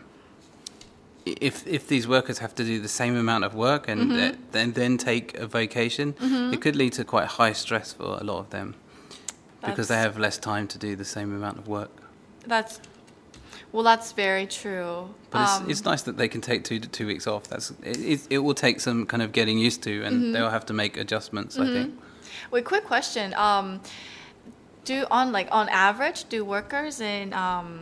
if 1.25 1.65
if 1.67 1.87
these 1.87 2.07
workers 2.07 2.37
have 2.39 2.53
to 2.55 2.63
do 2.63 2.79
the 2.79 2.87
same 2.87 3.15
amount 3.15 3.43
of 3.43 3.53
work 3.55 3.87
and 3.87 4.01
Mm-hmm. 4.01 4.15
th- 4.17 4.35
then 4.51 4.71
then 4.73 4.97
take 4.97 5.35
a 5.37 5.47
vacation, 5.47 6.13
it 6.53 6.61
could 6.61 6.75
lead 6.75 6.93
to 6.93 7.03
quite 7.03 7.27
high 7.27 7.53
stress 7.53 7.93
for 7.93 8.17
a 8.21 8.23
lot 8.23 8.39
of 8.39 8.49
them 8.49 8.75
because 9.65 9.87
they 9.87 9.97
have 9.97 10.17
less 10.19 10.37
time 10.37 10.67
to 10.67 10.77
do 10.77 10.95
the 10.95 11.05
same 11.05 11.33
amount 11.35 11.57
of 11.57 11.67
work. 11.67 11.89
That's 12.47 12.79
well, 13.71 13.83
that's 13.83 14.11
very 14.13 14.45
true. 14.47 15.09
But 15.31 15.41
it's, 15.41 15.57
Um, 15.57 15.69
it's 15.69 15.83
nice 15.83 16.01
that 16.03 16.15
they 16.17 16.27
can 16.29 16.39
take 16.41 16.63
two 16.63 16.79
to 16.79 16.87
two 16.87 17.07
weeks 17.07 17.27
off. 17.27 17.43
That's 17.49 17.71
it, 17.83 17.97
it, 17.99 18.27
it 18.29 18.37
will 18.39 18.53
take 18.53 18.79
some 18.79 19.05
kind 19.05 19.21
of 19.23 19.31
getting 19.31 19.57
used 19.57 19.81
to, 19.83 20.03
and 20.03 20.15
Mm-hmm. 20.15 20.31
they'll 20.33 20.51
have 20.51 20.65
to 20.67 20.73
make 20.73 20.95
adjustments. 20.97 21.57
I 21.57 21.65
think. 21.65 21.99
Wait, 22.51 22.63
quick 22.65 22.85
question. 22.85 23.33
Um, 23.33 23.81
do 24.85 25.05
on 25.09 25.31
like 25.31 25.47
on 25.51 25.67
average, 25.69 26.29
do 26.29 26.45
workers 26.45 27.01
in 27.01 27.33
um, 27.33 27.79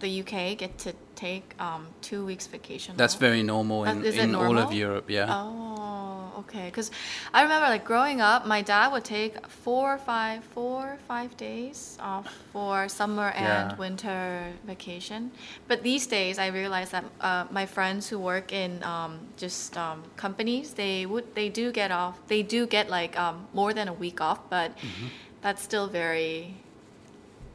the 0.00 0.20
UK 0.20 0.58
get 0.58 0.76
to 0.78 0.92
take 1.20 1.46
um, 1.60 1.82
two 2.08 2.20
weeks 2.30 2.46
vacation? 2.56 2.92
That's 2.96 3.14
off? 3.14 3.20
very 3.20 3.42
normal 3.42 3.84
in, 3.84 4.04
is 4.04 4.16
it 4.16 4.22
in 4.24 4.34
all 4.34 4.56
of? 4.58 4.72
Europe. 4.72 5.06
Yeah. 5.10 5.26
Oh, 5.36 6.40
okay. 6.42 6.66
Because 6.70 6.90
I 7.36 7.42
remember 7.42 7.66
like 7.74 7.84
growing 7.84 8.20
up, 8.20 8.46
my 8.46 8.62
dad 8.62 8.86
would 8.92 9.04
take 9.04 9.34
four 9.64 9.94
or 9.94 9.98
five, 9.98 10.38
four 10.56 10.80
or 10.94 10.98
five 11.08 11.30
days 11.36 11.98
off 12.00 12.26
for 12.52 12.88
summer 12.88 13.28
and 13.36 13.70
Yeah. 13.70 13.76
winter 13.84 14.20
vacation. 14.66 15.30
But 15.68 15.82
these 15.82 16.06
days, 16.06 16.38
I 16.38 16.48
realize 16.48 16.90
that 16.96 17.04
uh, 17.20 17.44
my 17.50 17.66
friends 17.66 18.08
who 18.10 18.18
work 18.32 18.52
in 18.52 18.82
um, 18.94 19.12
just 19.36 19.76
um, 19.76 19.98
companies, 20.16 20.66
they 20.74 21.06
would 21.06 21.26
they 21.34 21.48
do 21.50 21.66
get 21.72 21.90
off. 21.90 22.14
They 22.28 22.42
do 22.42 22.66
get 22.66 22.88
like 22.98 23.14
um, 23.24 23.36
more 23.52 23.72
than 23.74 23.88
a 23.88 23.96
week 24.04 24.20
off, 24.28 24.40
but 24.50 24.70
Mm-hmm. 24.70 25.08
that's 25.44 25.62
still 25.62 25.88
very 25.88 26.54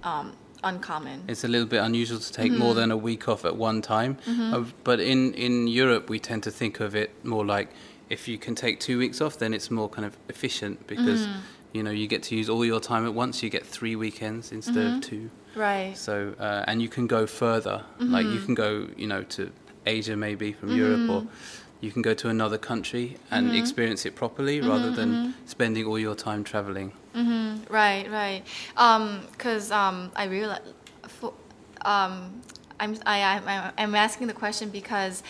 um, 0.03 0.33
uncommon. 0.65 1.23
It's 1.27 1.43
a 1.43 1.47
little 1.47 1.67
bit 1.67 1.81
unusual 1.81 2.19
to 2.19 2.31
take 2.33 2.51
more 2.51 2.71
mm-hmm. 2.71 2.79
than 2.79 2.91
a 2.91 2.97
week 2.97 3.29
off 3.29 3.45
at 3.45 3.55
one 3.55 3.81
time. 3.81 4.17
Mm-hmm. 4.27 4.53
Uh, 4.53 4.65
but 4.83 4.99
in, 4.99 5.33
in 5.33 5.67
Europe, 5.67 6.09
we 6.09 6.19
tend 6.19 6.43
to 6.43 6.51
think 6.51 6.79
of 6.79 6.95
it 6.95 7.11
more 7.23 7.45
like 7.45 7.69
if 8.09 8.27
you 8.27 8.37
can 8.37 8.55
take 8.55 8.79
two 8.79 8.97
weeks 8.97 9.21
off, 9.21 9.37
then 9.37 9.53
it's 9.53 9.71
more 9.71 9.89
kind 9.89 10.05
of 10.05 10.17
efficient 10.29 10.85
because 10.87 11.21
mm-hmm. 11.25 11.39
you 11.73 11.83
know 11.83 11.91
you 11.91 12.07
get 12.07 12.23
to 12.23 12.35
use 12.35 12.49
all 12.49 12.65
your 12.65 12.79
time 12.79 13.05
at 13.05 13.13
once. 13.13 13.41
You 13.41 13.49
get 13.49 13.65
three 13.65 13.95
weekends 13.95 14.51
instead 14.51 14.77
of 14.77 15.01
two. 15.01 15.29
right. 15.55 15.97
So 15.97 16.35
uh, 16.39 16.65
and 16.67 16.81
you 16.81 16.89
can 16.89 17.07
go 17.07 17.25
further. 17.25 17.83
Like 17.99 18.25
you 18.25 18.39
can 18.39 18.53
go, 18.53 18.87
you 18.95 19.07
know, 19.07 19.23
to 19.23 19.51
Asia 19.85 20.15
maybe 20.15 20.53
from 20.53 20.75
Europe, 20.75 21.09
or 21.09 21.27
you 21.85 21.91
can 21.91 22.01
go 22.01 22.13
to 22.15 22.27
another 22.29 22.57
country 22.57 23.17
and 23.31 23.55
experience 23.55 24.05
it 24.05 24.15
properly 24.15 24.59
rather 24.59 24.91
than 24.91 25.35
spending 25.45 25.85
all 25.85 25.99
your 25.99 26.15
time 26.15 26.43
traveling. 26.43 26.91
Right, 27.69 28.05
right. 28.11 28.41
Um, 28.75 29.21
cause 29.37 29.71
um, 29.71 30.11
I 30.15 30.25
realize, 30.25 30.61
um, 31.93 32.41
I'm 32.79 32.97
I, 33.05 33.17
I'm 33.21 33.73
I'm 33.77 33.95
asking 33.95 34.27
the 34.27 34.33
question 34.33 34.69
because 34.69 35.23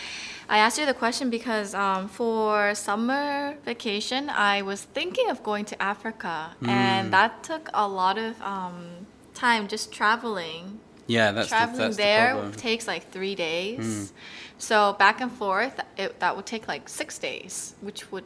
I 0.48 0.58
asked 0.58 0.78
you 0.78 0.86
the 0.86 0.94
question 0.94 1.30
because 1.30 1.74
um, 1.74 2.08
for 2.08 2.74
summer 2.74 3.56
vacation 3.64 4.30
I 4.30 4.62
was 4.62 4.82
thinking 4.82 5.30
of 5.30 5.42
going 5.42 5.64
to 5.66 5.80
Africa 5.80 6.56
and 6.66 7.12
that 7.12 7.44
took 7.44 7.68
a 7.74 7.86
lot 7.86 8.18
of 8.18 8.40
um, 8.42 9.06
time 9.34 9.68
just 9.68 9.92
traveling. 9.92 10.80
Yeah, 11.06 11.32
that's 11.32 11.48
the, 11.48 11.56
traveling 11.56 11.78
that's 11.78 11.96
there 11.96 12.32
problem. 12.34 12.52
takes 12.52 12.86
like 12.86 13.10
three 13.12 13.34
days. 13.34 14.12
So 14.58 14.94
back 14.98 15.20
and 15.20 15.30
forth, 15.30 15.78
it, 15.96 16.18
that 16.20 16.34
would 16.36 16.46
take 16.46 16.66
like 16.66 16.88
six 16.88 17.18
days, 17.18 17.74
which 17.80 18.10
would 18.10 18.24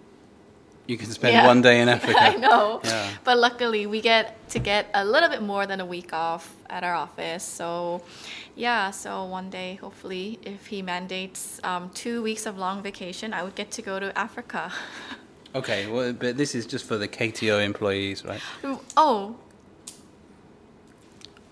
You 0.86 0.96
can 0.98 1.10
spend 1.12 1.34
Yeah. 1.34 1.46
one 1.46 1.62
day 1.62 1.80
in 1.82 1.88
Africa. 1.96 2.18
I 2.20 2.34
know. 2.36 2.80
Yeah. 2.82 3.10
But 3.22 3.36
luckily, 3.38 3.86
we 3.86 4.00
get 4.00 4.24
to 4.50 4.58
get 4.58 4.86
a 4.94 5.04
little 5.04 5.28
bit 5.28 5.42
more 5.42 5.66
than 5.66 5.78
a 5.80 5.86
week 5.86 6.12
off 6.12 6.54
at 6.68 6.82
our 6.82 6.94
office. 6.94 7.44
So, 7.44 8.02
yeah, 8.56 8.90
so 8.90 9.24
one 9.24 9.50
day, 9.50 9.76
hopefully, 9.80 10.38
if 10.42 10.66
he 10.66 10.82
mandates 10.82 11.60
um, 11.62 11.90
two 11.94 12.22
weeks 12.22 12.44
of 12.46 12.56
long 12.58 12.82
vacation, 12.82 13.32
I 13.34 13.42
would 13.44 13.54
get 13.54 13.70
to 13.72 13.82
go 13.82 14.00
to 14.00 14.08
Africa. 14.18 14.72
Okay, 15.52 15.88
well, 15.88 16.12
but 16.12 16.36
this 16.36 16.54
is 16.54 16.64
just 16.64 16.84
for 16.86 16.96
the 16.96 17.08
KTO 17.08 17.58
employees, 17.64 18.24
right? 18.24 18.40
oh. 18.96 19.34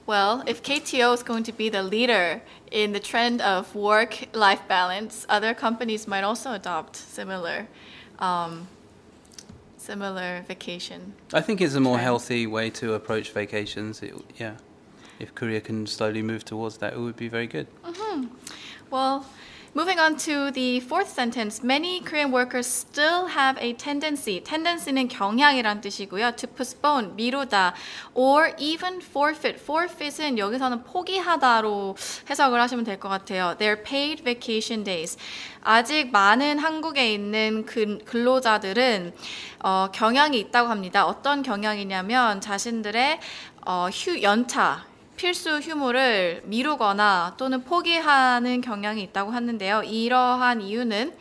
Well, 0.09 0.43
if 0.47 0.63
KTO 0.63 1.13
is 1.13 1.23
going 1.23 1.43
to 1.43 1.53
be 1.53 1.69
the 1.69 1.83
leader 1.83 2.41
in 2.71 2.93
the 2.93 2.99
trend 2.99 3.43
of 3.43 3.75
work 3.75 4.35
life 4.35 4.63
balance, 4.67 5.27
other 5.29 5.53
companies 5.53 6.09
might 6.09 6.25
also 6.25 6.53
adopt 6.53 6.97
similar. 6.97 7.69
Um, 8.19 8.69
similar 9.77 10.45
vacation 10.49 11.15
I 11.33 11.41
think 11.41 11.61
it's 11.61 11.75
a 11.75 11.81
more 11.81 11.97
Trends. 11.97 12.05
healthy 12.05 12.47
way 12.47 12.71
to 12.71 12.95
approach 12.95 13.33
vacations. 13.33 14.03
It, 14.03 14.15
yeah, 14.39 14.55
if 15.19 15.35
Korea 15.35 15.61
can 15.61 15.87
slowly 15.87 16.23
move 16.23 16.43
towards 16.43 16.79
that, 16.79 16.95
it 16.95 16.99
would 16.99 17.17
be 17.17 17.29
very 17.29 17.47
good. 17.47 17.67
Well, 18.91 19.27
moving 19.75 19.99
on 19.99 20.17
to 20.17 20.51
the 20.53 20.81
fourth 20.81 21.09
sentence. 21.09 21.63
Many 21.63 22.01
Korean 22.01 22.33
workers 22.33 22.67
still 22.67 23.27
have 23.27 23.59
a 23.61 23.75
tendency. 23.75 24.41
tendency는 24.43 25.09
경향이란 25.09 25.81
뜻이고요. 25.81 26.37
to 26.37 26.49
postpone, 26.49 27.15
미루다, 27.17 27.75
or 28.15 28.55
even 28.59 29.01
forfeit. 29.01 29.61
forfeit은 29.61 30.39
여기서는 30.39 30.85
포기하다로 30.85 31.97
해석을 32.29 32.61
하시면 32.61 32.85
될 32.85 32.99
것 32.99 33.09
같아요. 33.09 33.57
Their 33.59 33.83
paid 33.83 34.23
vacation 34.23 34.85
days. 34.85 35.17
아직 35.63 36.11
많은 36.11 36.59
한국에 36.59 37.13
있는 37.13 37.65
근, 37.67 38.03
근로자들은 38.05 39.13
어, 39.61 39.89
경향이 39.93 40.39
있다고 40.39 40.69
합니다. 40.69 41.07
어떤 41.07 41.43
경향이냐면 41.43 42.41
자신들의 42.41 43.21
어, 43.67 43.89
휴 43.93 44.23
연차 44.23 44.87
필수 45.19 45.59
휴무를 45.59 46.43
미루거나 46.45 47.35
또는 47.37 47.65
포기하는 47.65 48.61
경향이 48.61 49.03
있다고 49.03 49.33
하는데요. 49.33 49.83
이러한 49.83 50.63
이유는 50.63 51.13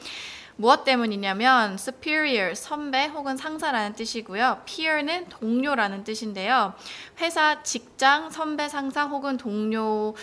무엇 0.56 0.84
때문이냐면 0.84 1.74
superior 1.74 2.56
선배 2.56 3.08
혹은 3.08 3.38
상사라는 3.38 3.94
뜻이고요. 3.94 4.62
peer는 4.66 5.30
동료라는 5.30 6.04
뜻인데요. 6.04 6.74
회사 7.20 7.64
직장 7.64 8.30
선배 8.30 8.70
상사 8.70 9.06
혹은 9.06 9.38
동료에게 9.38 10.14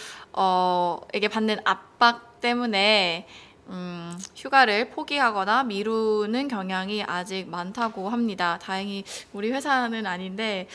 받는 1.28 1.58
압박 1.64 2.40
때문에 2.40 3.26
음, 3.68 4.18
휴가를 4.36 4.90
포기하거나 4.90 5.64
미루는 5.64 6.48
경향이 6.48 7.02
아직 7.04 7.48
많다고 7.48 8.10
합니다. 8.10 8.58
다행히 8.60 9.04
우리 9.32 9.50
회사는 9.52 10.06
아닌데, 10.06 10.68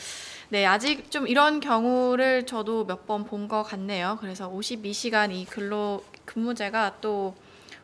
네, 0.48 0.66
아직 0.66 1.10
좀 1.10 1.28
이런 1.28 1.60
경우를 1.60 2.46
저도 2.46 2.84
몇 2.86 3.06
번 3.06 3.24
본 3.24 3.48
것 3.48 3.62
같네요. 3.62 4.18
그래서 4.20 4.48
52시간 4.50 5.30
이 5.32 5.44
근로 5.44 6.04
근무제가 6.24 6.96
또 7.00 7.34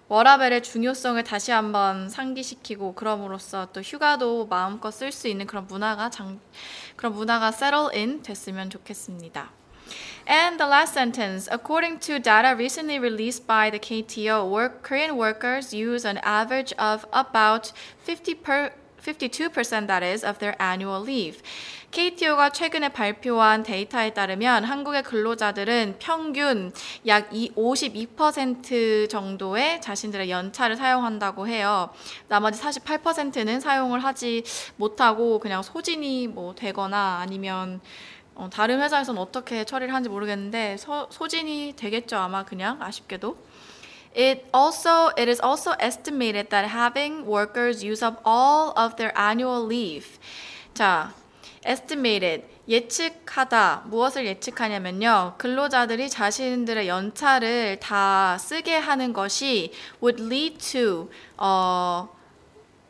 워라벨의 0.09 0.63
중요성을 0.63 1.23
다시 1.25 1.51
한번 1.53 2.09
상기시키고 2.09 2.95
그럼으로써 2.95 3.69
또 3.73 3.81
휴가도 3.81 4.47
마음껏 4.49 4.91
쓸 4.93 5.11
수 5.13 5.27
있는 5.29 5.47
그런 5.47 5.67
문화가 5.67 6.11
장, 6.11 6.39
그런 6.97 7.13
문화가 7.15 7.49
settle 7.49 7.89
in 7.93 8.23
됐으면 8.23 8.71
좋겠습니다. 8.71 9.51
And 10.27 10.59
the 10.59 10.67
last 10.67 10.93
sentence, 10.93 11.49
according 11.53 12.01
to 12.01 12.19
data 12.19 12.57
recently 12.57 12.99
released 12.99 13.47
by 13.47 13.71
the 13.71 13.79
KTO, 13.79 14.51
work, 14.51 14.83
Korean 14.83 15.17
workers 15.17 15.73
use 15.73 16.05
an 16.05 16.19
average 16.19 16.73
of 16.79 17.07
about 17.13 17.73
50 18.03 18.35
per 18.35 18.73
52% 19.01 19.87
that 19.87 20.03
is 20.03 20.25
of 20.25 20.41
their 20.41 20.61
annual 20.61 21.01
leave. 21.01 21.43
KTO가 21.93 22.51
최근에 22.51 22.89
발표한 22.89 23.63
데이터에 23.63 24.13
따르면 24.13 24.65
한국의 24.65 25.05
근로자들은 25.05 25.97
평균 26.01 26.73
약 27.07 27.31
52% 27.31 29.09
정도의 29.09 29.81
자신들의 29.81 30.29
연차를 30.29 30.75
사용한다고 30.77 31.47
해요. 31.47 31.91
나머지 32.27 32.61
48%는 32.61 33.61
사용을 33.61 34.03
하지 34.03 34.43
못하고 34.77 35.39
그냥 35.39 35.63
소진이 35.63 36.27
뭐 36.27 36.55
되거나 36.55 37.21
아니면 37.21 37.81
어, 38.37 38.51
다른 38.53 38.81
회사에서는 38.83 39.21
어떻게 39.21 39.65
처리를 39.65 39.93
하는지 39.93 40.09
모르겠는데 40.11 40.77
서, 40.77 41.09
소진이 41.11 41.75
되겠죠 41.77 42.19
아마 42.19 42.45
그냥 42.45 42.81
아쉽게도. 42.83 43.37
It 44.15 44.45
also 44.55 45.09
it 45.19 45.29
is 45.29 45.43
also 45.43 45.73
estimated 45.81 46.49
that 46.51 46.69
having 46.69 47.27
workers 47.27 47.85
use 47.85 48.07
up 48.07 48.19
all 48.27 48.73
of 48.77 48.97
their 48.97 49.13
annual 49.19 49.67
leave. 49.67 50.19
자, 50.75 51.13
estimated 51.67 52.45
예측하다 52.69 53.85
무엇을 53.87 54.27
예측하냐면요 54.27 55.35
근로자들이 55.39 56.11
자신들의 56.11 56.89
연차를 56.89 57.79
다 57.81 58.37
쓰게 58.39 58.77
하는 58.77 59.13
것이 59.13 59.73
would 60.03 60.23
lead 60.23 60.59
to 60.59 61.09
어 61.37 62.09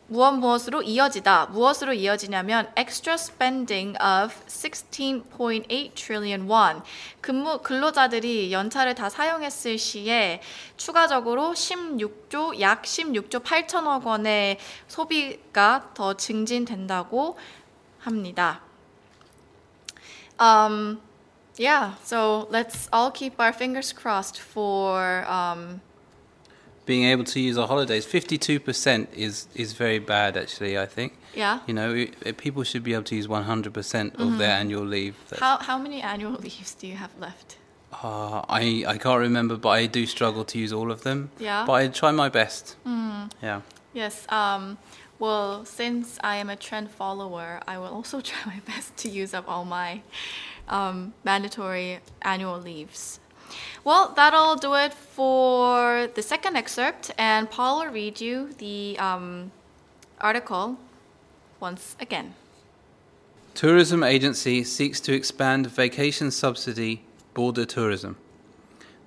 무엇 0.09 0.33
무엇으로 0.33 0.83
이어지다. 0.83 1.47
무엇으로 1.47 1.93
이어지냐면 1.93 2.71
extra 2.79 3.15
spending 3.15 3.99
of 4.01 4.33
16.8 4.47 5.95
trillion 5.95 6.49
won. 6.49 6.83
근무 7.21 7.59
근로자들이 7.59 8.53
연차를 8.53 8.95
다 8.95 9.09
사용했을 9.09 9.79
시에 9.79 10.41
추가적으로 10.77 11.55
16조 11.55 12.61
약 12.61 12.83
16조 12.83 13.43
8천억 13.43 14.05
원의 14.05 14.59
소비가 14.87 15.91
더 15.95 16.15
증진된다고 16.15 17.37
합니다. 17.99 18.61
Um, 20.39 21.01
yeah, 21.59 21.95
so 22.05 22.47
let's 22.53 22.89
all 22.93 23.11
keep 23.11 23.41
our 23.41 23.53
fingers 23.53 23.93
crossed 23.93 24.39
for 24.41 25.25
um, 25.27 25.81
Being 26.87 27.05
able 27.05 27.25
to 27.25 27.41
use 27.41 27.59
our 27.59 27.67
holidays, 27.67 28.07
52% 28.07 29.09
is, 29.13 29.49
is 29.57 29.73
very 29.73 29.99
bad, 29.99 30.37
actually, 30.37 30.79
I 30.79 30.87
think. 30.87 31.19
yeah. 31.35 31.59
You 31.67 31.75
know, 31.75 31.93
it, 31.93 32.15
it- 32.25 32.37
people 32.39 32.63
should 32.63 32.85
be 32.85 32.95
able 32.95 33.03
to 33.05 33.17
use 33.17 33.27
100% 33.27 34.15
of 34.19 34.39
their 34.39 34.53
annual 34.53 34.85
leave. 34.85 35.17
That's- 35.29 35.41
How 35.41 35.59
how 35.59 35.79
many 35.79 36.01
annual 36.01 36.33
leaves 36.47 36.75
do 36.75 36.87
you 36.87 36.95
have 36.97 37.11
left? 37.19 37.57
Uh, 37.93 38.43
I, 38.49 38.85
I 38.87 38.99
can't 38.99 39.21
remember, 39.21 39.57
but 39.57 39.71
I 39.71 39.87
do 39.87 40.07
struggle 40.07 40.45
to 40.45 40.59
use 40.59 40.73
all 40.73 40.91
of 40.93 41.03
them. 41.03 41.31
Yeah. 41.39 41.65
But 41.67 41.73
I 41.75 41.89
try 41.89 42.13
my 42.13 42.29
best. 42.29 42.77
Yeah. 43.43 43.61
Yes. 43.93 44.27
Um, 44.29 44.79
well, 45.19 45.65
since 45.65 46.19
I 46.23 46.37
am 46.37 46.51
a 46.51 46.57
trend 46.57 46.91
follower, 46.91 47.61
I 47.67 47.79
will 47.79 47.93
also 47.99 48.21
try 48.31 48.43
my 48.55 48.61
best 48.67 48.97
to 48.99 49.09
use 49.09 49.33
up 49.35 49.49
all 49.49 49.65
my 49.65 50.03
um, 50.69 51.15
mandatory 51.25 52.01
annual 52.23 52.59
leaves. 52.61 53.19
Well, 53.85 54.13
that'll 54.17 54.57
do 54.57 54.75
it 54.75 54.93
for 54.93 56.09
the 56.15 56.23
second 56.23 56.57
excerpt, 56.57 57.11
and 57.19 57.51
Paul 57.51 57.81
will 57.81 57.93
read 57.93 58.21
you 58.21 58.53
the 58.59 58.99
um, 58.99 59.53
article 60.21 60.77
once 61.61 61.97
again. 62.01 62.35
Tourism 63.55 64.03
agency 64.03 64.65
seeks 64.65 65.01
to 65.01 65.15
expand 65.15 65.67
vacation 65.67 66.31
subsidy 66.31 67.03
border 67.33 67.65
tourism. 67.65 68.17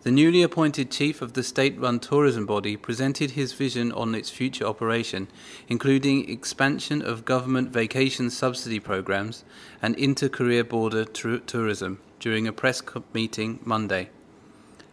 The 0.01 0.11
newly 0.11 0.41
appointed 0.43 0.89
chief 0.89 1.21
of 1.21 1.33
the 1.33 1.43
state 1.43 1.77
run 1.77 1.99
tourism 1.99 2.45
body 2.45 2.77
presented 2.77 3.31
his 3.31 3.51
vision 3.51 3.91
on 3.91 4.15
its 4.15 4.29
future 4.29 4.65
operation, 4.65 5.27
including 5.67 6.29
expansion 6.29 7.01
of 7.01 7.25
government 7.25 7.71
vacation 7.71 8.29
subsidy 8.29 8.79
programs 8.79 9.43
and 9.81 9.95
inter 9.95 10.29
Korea 10.29 10.63
border 10.63 11.03
tour- 11.03 11.39
tourism, 11.39 11.99
during 12.19 12.47
a 12.47 12.53
press 12.53 12.81
meeting 13.13 13.59
Monday. 13.65 14.09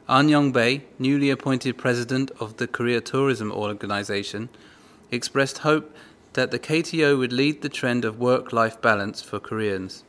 An 0.09 0.29
Young 0.29 0.53
Bae, 0.53 0.83
newly 1.01 1.31
appointed 1.31 1.77
president 1.77 2.31
of 2.39 2.59
the 2.59 2.69
Korea 2.69 3.01
Tourism 3.01 3.51
Organization, 3.51 4.49
expressed 5.11 5.59
hope 5.59 5.93
that 6.35 6.53
the 6.53 6.61
KTO 6.61 7.19
would 7.19 7.33
lead 7.33 7.61
the 7.61 7.69
trend 7.69 8.05
of 8.05 8.21
work 8.21 8.53
life 8.53 8.81
balance 8.81 9.21
for 9.21 9.41
Koreans. 9.41 10.05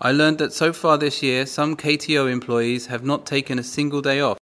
I 0.00 0.12
learned 0.12 0.38
that 0.38 0.52
so 0.52 0.72
far 0.72 0.96
this 0.96 1.24
year, 1.24 1.44
some 1.44 1.76
KTO 1.76 2.30
employees 2.30 2.86
have 2.86 3.02
not 3.04 3.26
taken 3.26 3.58
a 3.58 3.64
single 3.64 4.00
day 4.00 4.20
off. 4.20 4.38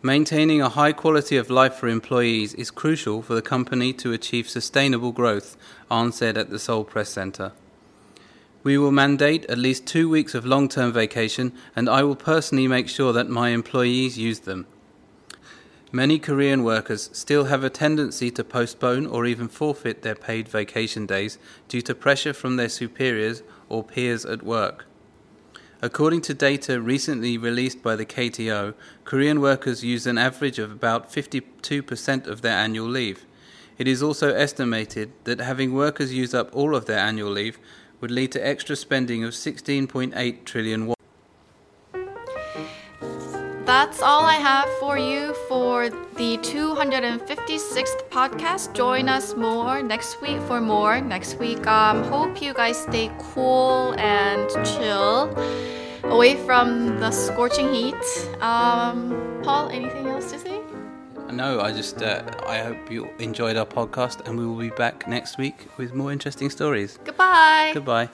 Maintaining 0.00 0.60
a 0.62 0.68
high 0.68 0.92
quality 0.92 1.36
of 1.36 1.50
life 1.50 1.74
for 1.74 1.88
employees 1.88 2.54
is 2.54 2.70
crucial 2.70 3.20
for 3.20 3.34
the 3.34 3.42
company 3.42 3.92
to 3.94 4.12
achieve 4.12 4.48
sustainable 4.48 5.10
growth, 5.10 5.56
Ahn 5.90 6.12
said 6.12 6.38
at 6.38 6.50
the 6.50 6.60
Seoul 6.60 6.84
Press 6.84 7.08
Center. 7.08 7.50
We 8.64 8.78
will 8.78 8.92
mandate 8.92 9.44
at 9.50 9.58
least 9.58 9.86
two 9.86 10.08
weeks 10.08 10.34
of 10.34 10.46
long 10.46 10.70
term 10.70 10.90
vacation, 10.90 11.52
and 11.76 11.86
I 11.86 12.02
will 12.02 12.16
personally 12.16 12.66
make 12.66 12.88
sure 12.88 13.12
that 13.12 13.28
my 13.28 13.50
employees 13.50 14.18
use 14.18 14.40
them. 14.40 14.66
Many 15.92 16.18
Korean 16.18 16.64
workers 16.64 17.10
still 17.12 17.44
have 17.44 17.62
a 17.62 17.68
tendency 17.68 18.30
to 18.30 18.42
postpone 18.42 19.06
or 19.06 19.26
even 19.26 19.48
forfeit 19.48 20.00
their 20.00 20.14
paid 20.14 20.48
vacation 20.48 21.04
days 21.04 21.38
due 21.68 21.82
to 21.82 21.94
pressure 21.94 22.32
from 22.32 22.56
their 22.56 22.70
superiors 22.70 23.42
or 23.68 23.84
peers 23.84 24.24
at 24.24 24.42
work. 24.42 24.86
According 25.82 26.22
to 26.22 26.34
data 26.34 26.80
recently 26.80 27.36
released 27.36 27.82
by 27.82 27.96
the 27.96 28.06
KTO, 28.06 28.72
Korean 29.04 29.42
workers 29.42 29.84
use 29.84 30.06
an 30.06 30.16
average 30.16 30.58
of 30.58 30.72
about 30.72 31.12
52% 31.12 32.26
of 32.26 32.40
their 32.40 32.56
annual 32.56 32.88
leave. 32.88 33.26
It 33.76 33.86
is 33.86 34.02
also 34.02 34.32
estimated 34.34 35.12
that 35.24 35.40
having 35.40 35.74
workers 35.74 36.14
use 36.14 36.32
up 36.32 36.48
all 36.56 36.74
of 36.74 36.86
their 36.86 36.98
annual 36.98 37.30
leave 37.30 37.58
would 38.04 38.10
lead 38.10 38.30
to 38.30 38.46
extra 38.46 38.76
spending 38.76 39.24
of 39.24 39.32
16.8 39.32 40.44
trillion 40.44 40.88
won. 40.88 40.94
That's 43.64 44.02
all 44.02 44.26
I 44.26 44.34
have 44.34 44.68
for 44.78 44.98
you 44.98 45.32
for 45.48 45.88
the 45.88 46.36
256th 46.36 48.10
podcast. 48.10 48.74
Join 48.74 49.08
us 49.08 49.34
more 49.34 49.82
next 49.82 50.20
week 50.20 50.38
for 50.42 50.60
more. 50.60 51.00
Next 51.00 51.38
week, 51.38 51.66
um, 51.66 52.04
hope 52.04 52.42
you 52.42 52.52
guys 52.52 52.76
stay 52.76 53.10
cool 53.18 53.94
and 53.96 54.50
chill 54.66 55.34
away 56.04 56.36
from 56.44 57.00
the 57.00 57.10
scorching 57.10 57.72
heat. 57.72 58.04
Um, 58.42 59.40
Paul, 59.42 59.70
anything 59.70 60.08
else 60.08 60.30
to 60.32 60.38
say? 60.38 60.63
No, 61.36 61.60
I 61.60 61.72
just 61.72 62.02
uh, 62.02 62.22
I 62.46 62.58
hope 62.58 62.90
you 62.90 63.08
enjoyed 63.18 63.56
our 63.56 63.66
podcast, 63.66 64.26
and 64.26 64.38
we 64.38 64.46
will 64.46 64.58
be 64.58 64.70
back 64.70 65.08
next 65.08 65.36
week 65.36 65.66
with 65.76 65.92
more 65.92 66.12
interesting 66.12 66.48
stories. 66.48 66.98
Goodbye. 67.04 67.72
Goodbye. 67.74 68.08